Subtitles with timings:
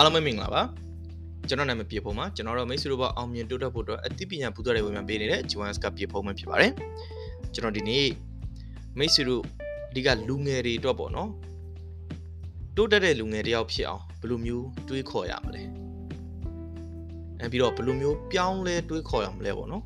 [0.00, 0.62] အားလုံးပဲမင်္ဂလာပါ
[1.48, 6.72] ကျွန်တော်နာမည်ပြေဖုံးပါကျွန်တော်တို့မိတ်ဆွေတို့ဘအောင်မြင်တိုးတက်ဖို့အတွက်အသိပညာပူဇော်တွေဝင်မှပေးနေတဲ့ Joan's ကပြေဖုံးမှဖြစ်ပါတယ်
[7.54, 8.06] ကျွန်တော်ဒီနေ့
[8.98, 9.42] မိတ်ဆွေတို့
[9.90, 11.30] အဓိကလူငယ်တွေအတွက်ပေါ့နော်
[12.76, 15.62] တိုးတက်တဲ့လူငယ်တယောက်ဖြစ်အောင်ဘယ်လိုမျိုးတွေးခေါ်ရမလဲ
[17.40, 19.82] အဲပြီးတော့ဘယ်လိုမျိုးပြောင်းလဲတွေးခေါ်ရမလဲပေါ့နော်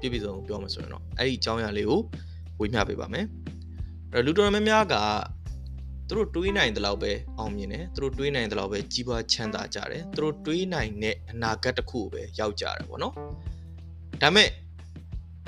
[0.00, 2.00] ပြည့်ပြည့်စုံပြောမှဆိုရင်တော့အဲ့ဒီအကြောင်းအရာလေးကို
[2.60, 3.26] ဝေမျှပေးပါမယ်
[4.12, 4.94] အဲ့လူတော်များများက
[6.08, 13.14] သူတို့တွေးနိုင်တဲ့လောက်ပဲအောင်မြင်တယ်သူတို့တွေးနိုင်တဲ့လောက်ပဲကြီးပွားချမ်းသာကြတယ်သူတို့တွေးနိုင်တဲ့အနာဂတ်တစ်ခုကိုပဲရောက်ကြတယ်ပေါ့နော်
[14.22, 14.48] ဒါမဲ့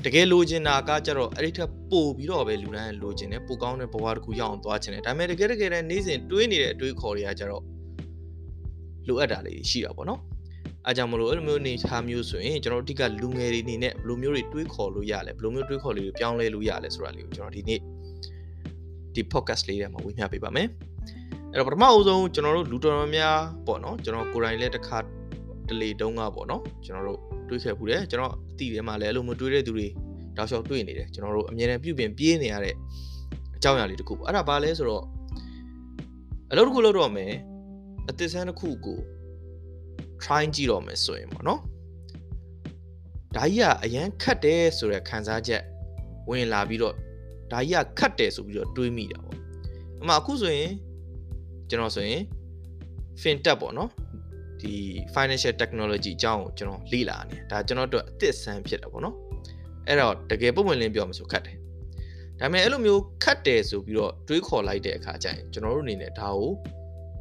[0.05, 7.63] တကယ်လိုချင်တာကကြတော့အဲ့ဒီထက်ပိုပြီးတော့ပဲလူတိုင်းလိုချင်တယ်ပိုကောင်းတဲ့ဘဝတစ်ခုရောက်အောင်သွားချင်တယ်ဒါမဲ့တကယ်တကယ်တည်းနေ့စဉ်တွေးနေတဲ့အတွေးခေါ်တွေကကြတော့
[9.09, 10.21] လိုအပ်တာလေးရှိတာပေါ့နော်
[10.87, 17.81] အဲကြောင့်မလို့အဲ့လိုမျိုးနေထားမျိုးဆိုရင်ကျွန်တော်တို့အဓိကလူငယ်တွေအနေနဲ့ဘယ်လိုမျိုးတွေတွေးခေါ်လို့ရလဲဘယ်လိုမျိုးတွေးခေါ်လေးတွေပြောင်းလဲလို့ရလဲဆိုတာလေးကိုကျွန်တော်ဒီနေ့
[19.19, 20.69] ဒီ podcast လေးထဲမှာဝေမျှပေးပါမယ်
[21.51, 24.99] အဲ့တော့ပထမအဦးဆုံးကျွန်တော်တို့လူတော်များများပေါ့နော်ကျွန်တော်ကိုယ်တိုင်လည်းတစ်ခါ
[25.69, 29.87] တလေတုန်းကပေါ့နော်ကျွန်တော်တို့တွေးခဲ့ဘူးတယ်ကျွန်တော်အတိထဲမှာလည်းအဲ့လိုမျိုးတွေးတဲ့သူတွေ
[30.37, 32.75] တောက်လျှောက်တွေးနေတယ်ကျွန်တော်တို့အမြဲတမ်းပြုပြင်ပြေးနေရတဲ့
[33.57, 35.05] အကြောင်းအရာလေးတစ်ခုပေါ့အဲ့ဒါဘာလဲဆိုတော့
[36.51, 37.33] အလုပ်တစ်ခုလုပ်တော့မယ်
[38.09, 38.99] အသစ်ဆန်းတစ်ခုကို
[40.23, 41.61] try ကြည့်တော့မယ်ဆိုရင်ပေါ့နော်
[43.35, 45.63] ဒါကြီးကအရန်ခတ်တယ်ဆိုတဲ့ခံစားချက်
[46.31, 46.95] ဝင်လာပြီးတော့
[47.53, 49.39] ဒါကြီးကခတ်တယ်ဆိုပြီးတော့တွေးမိတာပေါ့
[50.03, 50.73] အမှအခုဆိုရင်
[51.69, 52.23] ကျွန်တော်ဆိုရင်
[53.23, 53.91] fintech ပေါ့နော်
[54.61, 54.75] ဒီ
[55.15, 59.17] financial technology အကြောင်းကိုကျွန်တော်လေ့လာနေဒါကျွန်တော်တို့အသစ်ဆန်းဖြစ်တာပေါ့နော်
[59.87, 61.57] အဲ့တော့တကယ်ပုံမှန်လင်းပြောမှဆိုခတ်တယ်
[62.41, 66.51] ဒါပေမဲ့အဲ့လိုမျိုးခတ်တယ်ဆိုပြီးတော့တွေးခေါ်လိုက်တဲ့အခါကျရင်ကျွန်တော်တို့အနေနဲ့ဒါကို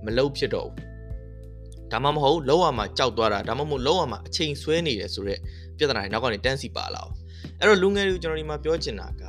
[0.05, 5.39] မလုပ်ဖြစ်တော့ဘူးဒါမှမဟုတ်လောက်ရမှာကြောက်သွားတာဒါမှမဟုတ်လောက်ရမှာအချိန်ဆွဲနေတယ်ဆိုတော့
[5.77, 7.13] ပြဿနာတွေနောက်ကနေတန်းစီပါလာအောင်
[7.59, 9.23] အဲ့တော့လူငယ်တွေကိုကျွန်တော်ဒီမှာပြောချင်တာက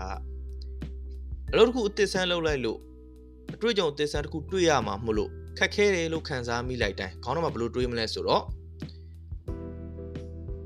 [1.53, 2.79] အလုပ်တစ်ခုအသစ်ဆန်းလုပ်လိုက်လို့
[3.55, 8.43] အတွေ့အကြုံအသစ်ဆန်းတစ်ခုတွေ့ရမှာမလို့ခက်ခဲတယ်လို့ခံစားမိလိုက်တိုင်းခေါင်းထဲမှာဘယ်လိုတွေးမလဲဆိုတော့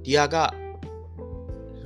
[0.05, 0.37] ဒီဟာက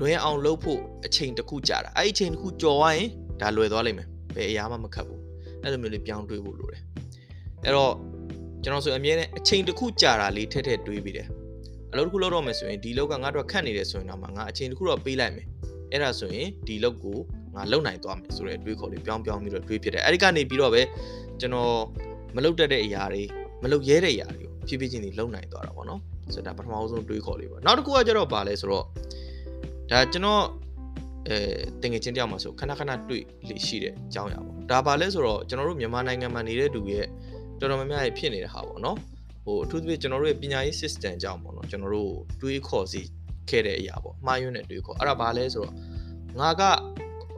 [0.01, 3.09] လွယ်အောင်လုပ်ဖို့အချိန်တစ်ခုကြာတာအဲ့ဒီအချိန်တစ်ခုကြော်သွားရင်
[3.41, 5.21] ဒါလွယ်သွားလိမ့်မယ်ဘယ်အရာမှမခက်ဘူး
[5.63, 6.83] အဲ့လိုမျိုးလေးပြောင်းတွေးဖို့လိုတယ်
[7.65, 7.93] အဲ့တော့
[8.63, 11.29] ကျွန်တော်ဆိုအမြဲတမ်းအချိန်တစ်ခုကြာတာလေးထက်ထက်တွေးပြီးတယ်
[11.93, 15.47] အလုပ်တစ်ခုလုပ်တော့မယ်ဆိုရင်ဒီလောက်ကငါတို့ခက်နေတယ်ဆိုရင်တော့ငါအချိန်တစ်ခုတော့ပေးလိုက်မယ်
[15.93, 17.19] အဲ့ဒါဆိုရင်ဒီလောက်ကို
[17.57, 20.83] ငါလုံနိုင်သွားမယ်ဆိုတဲ့အတွေးခေါ်လေးပြောင်းပြောင်းပြီးတော့တွေးဖြစ်တယ်အဲ့ဒီကနေပြီးတော့ပဲ
[21.41, 21.75] ကျွန်တော်
[22.37, 23.23] မလုတ်တတ်တဲ့အရာတွေ
[23.63, 26.01] မလုတ်ရဲတဲ့အရာတွေကိုဖြည်းဖြည်းချင်းတွေလုံနိုင်သွားတာပေါ့နော်
[26.35, 28.85] ဆိုတော့ဒါပထမဆုံးတွေးခေါ်လေးပေါ့နောက်တစ်ခုကကျတော့ဗာလဲဆိုတော့
[29.91, 30.43] ဒါကျွန်တော်
[31.29, 31.37] အဲ
[31.83, 37.07] တင်ငယ်ချင်းတယောက်မှာဆိုခဏခဏတွေ့လေရှိတဲ့အကြောင်းအရာပေါ့ဒါဗာလဲဆိုတော့ကျွန်တော်တို့မြန်မာနိုင်ငံမှာနေတဲ့သူရဲ့
[37.61, 38.97] တော်တော်များများဖြစ်နေတဲ့ဟာပေါ့နော်
[39.45, 43.01] ဟိုအထူးသဖြင့်ကျွန်တော်တို့ရဲ့ပညာရေး system အကြောင်းပေါ့နော်ကျွန်တော်တို့တွေးခေါ်စီ
[43.51, 45.75] ခဲ့တဲ့အရာပေါ့မှားယွင်းတဲ့တွေးခေါ်အဲ့ဒါဘာလဲဆိုတော့
[46.41, 46.63] ငါက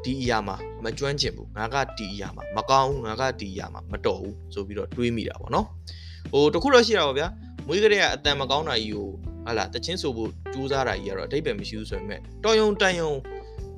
[0.04, 5.66] ဒီအရာမှာမကျွမ်းကျင်ဘူးငါကဒီအရာမှာမကောင်းဘူးငါကဒီအရာမှာမတော်ဘူးဆိုပြီးတော့တွေးမိတာပေါ့နော်
[6.32, 7.28] ဟိုတခုတော့ရှိတာပါဗျာ
[7.66, 9.08] မွေးကလေးကအတန်မကောင်းတာကြီးကို
[9.46, 13.12] ဟာလာတချင်းဆိုဖို့ကြိုးစားတာကြီးကတော့အတိတ်ပဲမရှိဘူးဆိုပေမဲ့တော်ယုံတန်ယုံ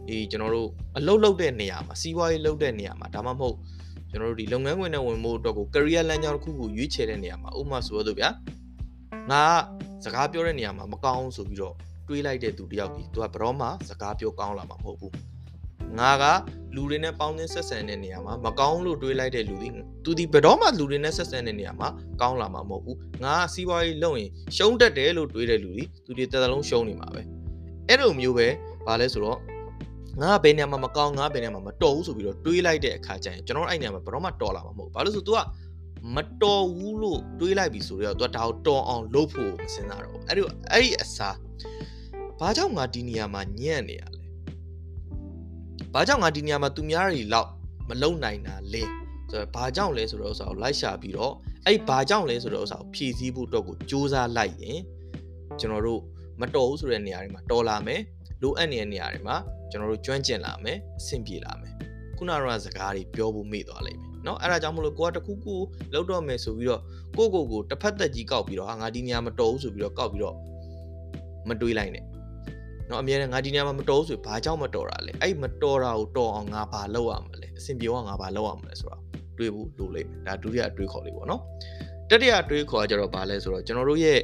[0.08, 3.56] ဒီကျွန်တော်တို့အလုပ်လုပ်တဲ့နေရာမှာစီးပွားရေးလုပ်တဲ့နေရာမှာဒါမှမဟုတ်
[4.10, 8.30] ကျွန်တော်တို့ဒီလုပ်ငန်းခွင်နဲ့ဝင်ဖို့အတွက်ကို career လမ်းကြောင်းတစ်ခုကိုရွေးချယ်တဲ့နေရာမှာဥပမာဆိုတော့ဗျာ
[9.30, 9.44] ငါ
[10.04, 11.74] စကားပြောတဲ့နေရာမှာမကောင်းဆိုပြီးတော့
[12.08, 15.12] တွေးလိုက်တဲ့သူတယောက်ဒီသူကဘရောမှစကားပြောကောင်းလာမှာမဟုတ်ဘူး
[15.98, 16.24] ငါက
[16.74, 19.68] လူတွေနဲ့ပေါင်းသင်းဆက်ဆံတဲ့နေရာမှာမကောင်းလို့တွေးလိုက်တဲ့လူဒီ
[20.04, 21.88] သူဒီဘယ်တော့မှလူတွေနဲ့ဆက်ဆံတဲ့နေရာမှာ
[22.20, 27.22] ကောင်းလာမှာမဟုတ်ဘူးငါကစီးပွားရေးလုပ်ရင်ရှုံးတတ်တယ်လို့တွေးတဲ့လူဒီသူဒီတစ်သလုံးရှုံးနေမှာပဲ
[27.88, 28.48] အဲ့လိုမျိုးပဲ
[28.86, 29.38] ဗာလဲဆိုတော့
[30.22, 35.38] ငါကဘယ်နေရာမှာမကောင်းငါဘယ်နေရာမှာမတော်ဘူးဆိုပြီးတော့တွေးလိုက်တဲ့အခါကျရင်ကျွန်တော်အဲ့နေရာမှာဘယ်တော့မှတော်လာမှာမဟုတ်ဘူးဘာလို့ဆို तू က
[36.14, 40.42] မတော်ဘူးလို့တွေးလိုက်ပြီဆိုတော့ तू ကဒါကိုတော်အောင်လုပ်ဖို့မစဉ်းစားတော့ဘူးအဲ့ဒီ
[40.72, 41.36] အဲ့ဒီအစား
[42.40, 44.19] ဘာကြောင့်ငါဒီနေရာမှာညံ့နေရလဲ
[45.93, 47.49] ဘာကြောင့်ငါဒီနေရာမှာသူများတွေလောက်
[47.89, 48.83] မလုံနိုင်တာလဲ
[49.31, 51.33] ဆိုတော့ဘာကြောင့်လဲဆိုတော့ဥစ္စာကိုလိုက်ရှာပြီးတော့
[51.65, 54.79] အဲ့ဘာကြောင့်လဲဆိုတော့ဥစ္စာကိုဖြည့်ဆည်းဖို့အတွက်ကိုစူးစမ်းလိုက်ရင်
[55.59, 56.01] ကျွန်တော်တို့
[56.41, 58.01] မတော်ဘူးဆိုတဲ့နေရာတွေမှာတော်လာမယ်
[58.41, 59.35] လိုအပ်နေတဲ့နေရာတွေမှာ
[59.69, 61.73] ကျွန်တော်တို့ကျွမ်းကျင်လာမယ်အဆင်ပြေလာမယ်
[62.17, 65.55] ခုနကတော့စကားတွေပြောဖို့မေ့သွားလိမ့်မယ်เนาะအဲ့ဒါကြောင့်မလို့ကိုကတခုခု
[65.93, 66.81] လောက်တော့မယ်ဆိုပြီးတော့
[67.17, 70.35] ကိုကိုကိုတစ်ဖက်သက်ကြီးကောက်ပြီးတော့ဟာငါဒီနေရာမတော်ဘူးဆိုပြီးတော့ကောက်ပြီးတော့
[71.49, 72.03] မတွေးလိုက်နဲ့
[72.90, 79.02] နော်အများနဲ့ငါဒီနေရာမှာမတော်ဆိုဘာကြောင့်မတော်တာလဲအဲ့မတော်တာကိုတော်အောင်ငါဘာလုပ်ရမလဲအဆင်ပြေအောင်ငါဘာလုပ်ရမလဲဆိုတော့
[79.38, 81.40] တွေးဖို့လိုလိမ့်မယ်ဒါဒုတိယအတွေးခေါ်လေးပေါ့နော်
[82.10, 84.18] တတိယအတွေးခေါ်ကြတော့ဘာလဲဆိုတော့ကျွန်တော်တို့ရဲ့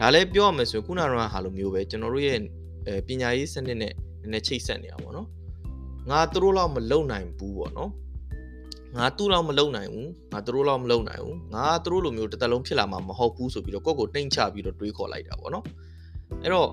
[0.00, 2.38] ဒါလည်းပြောရမယ်ဆိုခုနကဟာလိုမျိုးပဲကျွန်တော်တို့ရဲ့
[3.06, 5.28] ပညာရေးစနစ်နဲ့နည်းနည်းချိတ်ဆက်နေတာပေါ့နော်
[6.10, 7.90] ငါသူတို့လောက်မလုံနိုင်ဘူးပေါ့နော်
[8.96, 15.64] ငါသူ့လောက်မလုံနိုင်ဘူးငါသူတို့လောက်မလုံနိုင်ဘူးငါသူတို့လိုမျိုးတစ်သက်လုံးဖြစ်လာမှာမဟုတ်ဘူးဆိုပြီးတော့ကိုယ့်ကိုနှိမ်ချပြီးတော့တွေးခေါ်လိုက်တာပေါ့နော်
[16.42, 16.68] အဲ့တော့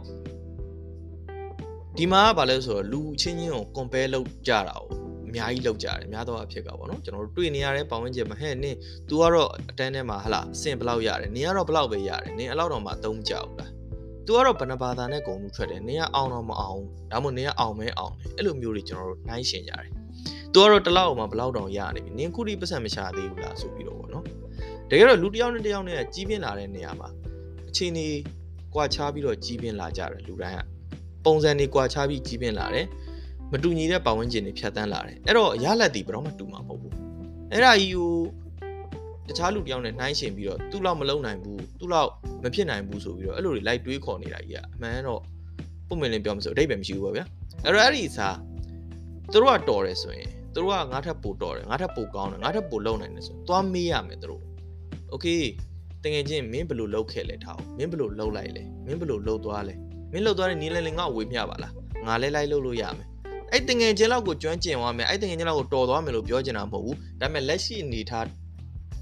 [1.98, 4.82] ဒီမှာကဘာလဲဆိုတော့လူချင်းချင်းကို compare လုပ်ကြတာ哦
[5.26, 8.76] အ များကြီးလောက်ကြတယ်များတော့အဖြစ်ကပေါ့နော်ကျွန်တော်တို့တွေ့နေရတဲ့ပတ်ဝန်းကျင်မှာဟဲ့နင်
[9.08, 13.70] तू ကတော့အတန်းထဲမှာဟလာစင်ဘလောက်ရတယ်နင်ကတော့ဘလောက်ပဲရတယ်နင်အဲ့လောက်တော့မှအသုံးမကျဘူးလား
[14.26, 16.80] तू ကတော့ဘဏ္ဍဘာသာနဲ့ဂုံလူထွက်တယ်နင်ကအောင်တော့မအောင်
[17.12, 19.88] ဒါမှမဟုတ်နင်ကအောင်မဲအောင်တယ်အဲ့လိုမျိုးတွေကျွန်တော်တို့နှိုင်းရှင်ကြတယ်
[20.52, 24.24] तू ကတော့တစ်လောက်မှဘလောက်တောင်ရနေပြီနင်ခုထိပတ်စံမရှာသေးဘူးလားဆိုပြီးတော့ပေါ့နော်
[24.90, 27.08] တကယ်တော့လူတစ်ယောက်နဲ့တစ်ယောက်နဲ့ကြီးပြင်းလာတဲ့နေရာမှာ
[27.68, 28.18] အချိန်ကြီး
[28.74, 30.73] ကွာခြားပြီးတော့ကြီးပြင်းလာကြတယ်လူတိုင်းက
[31.24, 32.86] ပုံစံတွေကွာခြားပြီးကြီးပြင်းလာတယ်
[33.52, 36.94] မတူညီတဲ့ပတ်ဝန်းကျင်တွေဖြတ်တန်းလာတယ်အဲ့တော့ရလက်တီဘယ်တော့မှတူမှာမဟုတ်ဘူး
[37.52, 38.10] အဲ့ဒါကြီးကို
[39.28, 42.10] တခြားလူတစ်ယောက်နဲ့နှိုင်းရှင်ပြီးတော့သူ့လောက်မလုံနိုင်ဘူးသူ့လောက်
[42.42, 45.20] မဖြစ်နိုင်ဘူးဆိုပြီးတော့အဲ့လိုတွေလိုက်တွေးခေါ်နေတာကြီးကအမှန်တော့
[45.88, 47.24] ပုံမင်းလင်းပြောမှဆိုအတိတ်ပဲမရှိဘူးပေါ့ဗျာ
[47.64, 48.36] အဲ့တော့အဲ့ဒီစား
[49.32, 54.42] သူတို့ကတော်တယ်ဆိုရင်သူတို့ကငါထက်ပိုတော်တယ်ငါထက်ပိုကောင်းတယ်ငါထက်ပိုလုံနိုင်တယ်ဆိုသွားမေးရမယ်သူတို့
[55.10, 55.26] โอเค
[56.02, 59.74] တကယ်ချင်းမင်းဘယ်လိုလုပ်ခဲ့လဲထားအောင်မင်းဘယ်လိုလုပ်လိုက်လဲမင်းဘယ်လိုလုပ်သွားလဲ
[60.15, 61.73] မင်းလုပ်သွားတဲ့နီးလဲလဲငါ့ဝေးမျှပါလား
[62.07, 63.07] ငါလဲလိုက်လုပ်လို့ရမယ်
[63.51, 68.25] အဲ့တငယ်ချင်းလောက်ကိုကျွမ်းကျင်သွားမယ်အဲ့တငယ်ချင်းလောက်ကိုတော်သွားမယ်လို့ပြောချင်တာမဟုတ်ဘူးဒါပေမဲ့လက်ရှိအနေထား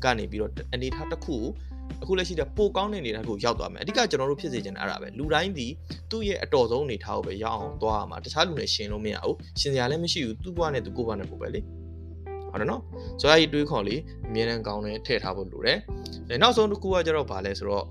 [0.03, 1.35] ကနေပြီးတော့အနေထားတစ်ခု
[2.01, 5.67] အခုလက်ရှိတဲ့ပိုကောင်းတဲ့အနေထားကိုရောက်သွားမယ်အဓိကကျွန်တော်တို့ဖြစ်စေချင်တာအဲ့ဒါပဲလူတိုင်းဒီ
[6.11, 11.61] သူ့ရဲ့အတော်ဆုံးအနေထားကိုပဲရောက်အောင်သွားရမှာတခြားလူနဲ့ရှင်လို့မရဘူးရှင်စရာလည်းမရှိဘူးသူ့ဘဝနဲ့သူကိုယ့်ဘဝနဲ့ကိုယ်ပဲလေ
[12.51, 12.81] ဟုတ်တယ်နော်
[13.21, 15.77] ဆိုတော့အဲ့ဒီတွေးခေါ်လေးအမြဲတမ်းကောင်းတယ်ထည့်ထားဖို့လိုတယ်
[16.29, 17.85] အဲနောက်ဆုံးတစ်ခုကကျတော့ဗာလဲဆိုတော့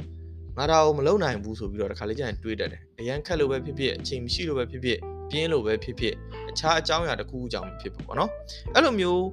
[0.59, 4.99] ငါဒါကိုမလုံနိုင်ဘူးဆိုပြီးတော့တစ်ခါလေးကျရင်တွေးတတ်တယ်အရန်ခက်လို့ပဲဖြစ်ဖြစ်အချိန်မရှိလို့ပဲဖြစ်ဖြစ်
[5.31, 6.15] ပြင်းလို့ပဲဖြစ်ဖြစ်
[6.51, 8.31] အခြားအကြောင်းအရာတစ်ခုခုကြောင့်ဖြစ်ပေါ့နော်
[8.75, 9.25] အဲ့လိုမျိုး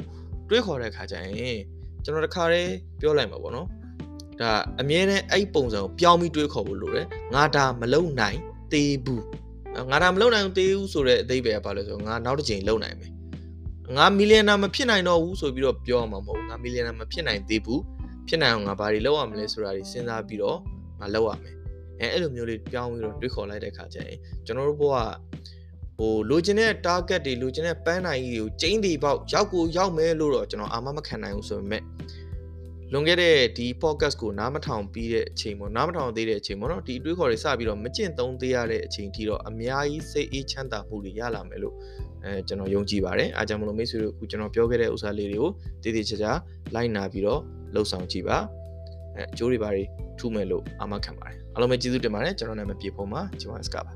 [0.50, 1.60] တွေးခေါ်တဲ့အခါကျရင်
[2.04, 2.72] ကျွန်တော်တစ်ခါလေး
[3.02, 3.68] ပြောလိုက်မှာပေါ့နော်
[4.42, 4.52] ဒါ
[4.82, 8.38] အမြဲတမ်းအဲ့ပုံစံကိုပြောင်းပြီးတွေးခေါ်ဖို့လိုတယ်ငါဒါမလုံနိုင်
[8.72, 9.24] သေးဘူး
[9.92, 13.12] ငါဒါမလုံနိုင်သေးဘူးဆိုတဲ့အသေးပဲကဘာလဲဆိုတော့ငါနောက်တစ်ချိန်လုံနိုင်မယ်
[13.98, 17.82] ငါမီလီယံနာမဖြစ်နိုင်တော့ဘူးဆိုပြီးတော့ပြောမှာမဟုတ်ဘူးငါမီလီယံနာမဖြစ်နိုင်သေးဘူး
[18.28, 20.60] ဖြစ်နိုင်အောင်ငါဘာတွေလုပ်ရမလဲဆိုတာတွေစဉ်းစားပြီးတော့
[21.00, 21.56] ငါလုပ်ရမယ်
[22.00, 24.96] အဲအဲ့လိုမျိုးလေးပြောင်းပြီးတော့တွေးခေါ်လိုက်တဲ့အခါကျရင်ကျွန်တော်တို့ဘဝ
[25.98, 31.84] ဟိုလိုချင်တဲ့ target တွေလိုချင်တဲ့ပန်းနိုင်ကြီးတွေကိုကျင်းတီပေါက်ရောက်ကိုရောက်မယ်လို့တော့ကျွန်တော်အာမမခံနိုင်ဘူးဆိုပေမဲ့
[32.92, 41.76] လွန်ခဲ့တဲ့ဒီ podcast ကိုနားမထောင်ပြီးတဲ့အချိန်ပေါ့နားမထောင်သေးတဲ့အချိန်ပေါ့နော်ဒီအတွေးခေါ်တွေစပြီးတော့မကျင့်သုံးသေးရတဲ့အချိန်ထိတော့အများကြီးစိတ်အေးချမ်းသာမှုတွေရလာမယ်လို့
[42.24, 45.52] အဲကျွန်တော်ယုံကြည်ပါတယ်အားကြောင့်မလို့မိတ်ဆွေတို့အခုကျွန်တော်ပြောခဲ့တဲ့ဥစ္စာလေးတွေကို
[45.84, 46.32] တည်တည်ချာချာ
[46.76, 47.42] လိုက်နာပြီးတော့
[47.74, 48.38] လှုပ်ဆောင်ကြည့်ပါ
[49.16, 49.84] အဲအကျိုးတွေပါတွေ
[50.20, 53.94] ထူးမယ်လို့အာမခံပါတယ်အားလုံးပဲကျေးဇူးတင်ပါတယ်ကျွန်တော်နာမည်ပြေဖို့မှာကျွန်တော်စကပါ